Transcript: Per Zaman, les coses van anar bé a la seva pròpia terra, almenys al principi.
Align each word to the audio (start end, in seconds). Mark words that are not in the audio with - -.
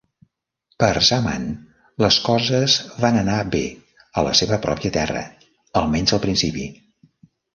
Per 0.83 0.87
Zaman, 1.09 1.43
les 2.03 2.17
coses 2.29 2.77
van 3.03 3.19
anar 3.21 3.35
bé 3.57 3.61
a 4.21 4.25
la 4.29 4.33
seva 4.41 4.59
pròpia 4.65 4.93
terra, 4.97 5.23
almenys 5.83 6.17
al 6.19 6.25
principi. 6.27 6.67